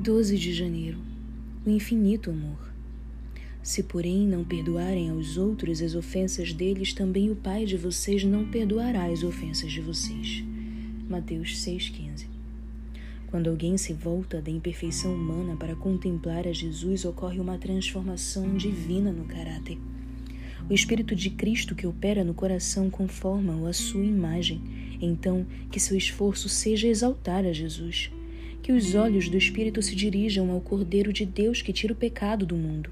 [0.00, 0.96] 12 de janeiro.
[1.66, 2.72] O infinito amor.
[3.62, 8.46] Se, porém, não perdoarem aos outros as ofensas deles, também o Pai de vocês não
[8.46, 10.42] perdoará as ofensas de vocês.
[11.06, 12.24] Mateus 6,15.
[13.26, 19.12] Quando alguém se volta da imperfeição humana para contemplar a Jesus, ocorre uma transformação divina
[19.12, 19.76] no caráter.
[20.66, 24.62] O Espírito de Cristo que opera no coração conforma-o à sua imagem,
[24.98, 28.10] então que seu esforço seja exaltar a Jesus
[28.70, 32.46] que os olhos do Espírito se dirijam ao Cordeiro de Deus que tira o pecado
[32.46, 32.88] do mundo.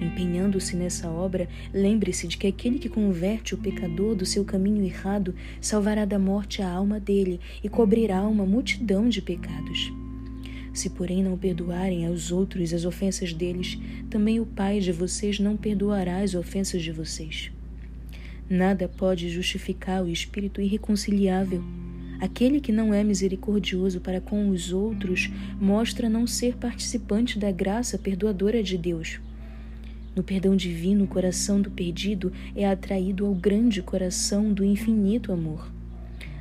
[0.00, 5.32] Empenhando-se nessa obra, lembre-se de que aquele que converte o pecador do seu caminho errado
[5.60, 9.92] salvará da morte a alma dele e cobrirá uma multidão de pecados.
[10.74, 13.78] Se, porém, não perdoarem aos outros as ofensas deles,
[14.10, 17.52] também o Pai de vocês não perdoará as ofensas de vocês.
[18.50, 21.62] Nada pode justificar o espírito irreconciliável
[22.22, 25.28] Aquele que não é misericordioso para com os outros
[25.60, 29.18] mostra não ser participante da graça perdoadora de Deus.
[30.14, 35.68] No perdão divino, o coração do perdido é atraído ao grande coração do infinito amor.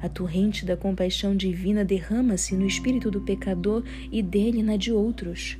[0.00, 5.58] A torrente da compaixão divina derrama-se no espírito do pecador e dele na de outros.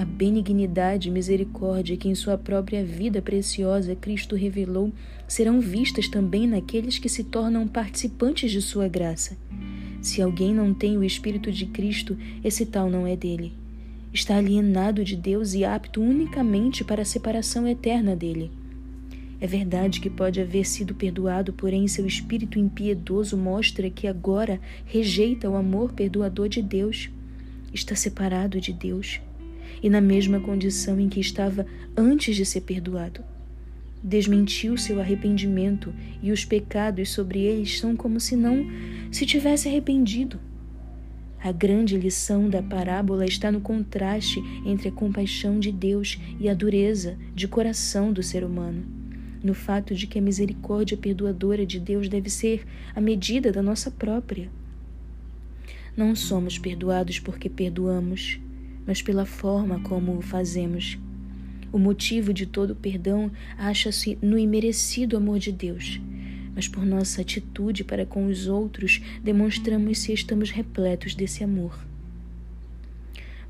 [0.00, 4.90] A benignidade e misericórdia que em sua própria vida preciosa Cristo revelou
[5.28, 9.36] serão vistas também naqueles que se tornam participantes de sua graça.
[10.00, 13.52] Se alguém não tem o Espírito de Cristo, esse tal não é dele.
[14.10, 18.50] Está alienado de Deus e apto unicamente para a separação eterna dele.
[19.38, 25.48] É verdade que pode haver sido perdoado, porém seu espírito impiedoso mostra que agora rejeita
[25.48, 27.10] o amor perdoador de Deus.
[27.72, 29.20] Está separado de Deus
[29.82, 33.22] e na mesma condição em que estava antes de ser perdoado.
[34.02, 38.66] Desmentiu seu arrependimento e os pecados sobre eles são como se não
[39.12, 40.40] se tivesse arrependido.
[41.42, 46.54] A grande lição da parábola está no contraste entre a compaixão de Deus e a
[46.54, 48.84] dureza de coração do ser humano.
[49.42, 53.90] No fato de que a misericórdia perdoadora de Deus deve ser a medida da nossa
[53.90, 54.50] própria.
[55.96, 58.38] Não somos perdoados porque perdoamos,
[58.86, 60.98] mas pela forma como o fazemos.
[61.72, 66.00] O motivo de todo o perdão acha-se no imerecido amor de Deus,
[66.54, 71.78] mas por nossa atitude para com os outros demonstramos se estamos repletos desse amor.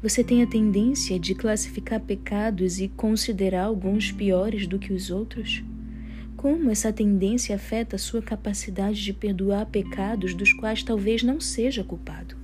[0.02, 5.62] Você tem a tendência de classificar pecados e considerar alguns piores do que os outros?
[6.38, 11.84] Como essa tendência afeta a sua capacidade de perdoar pecados dos quais talvez não seja
[11.84, 12.39] culpado?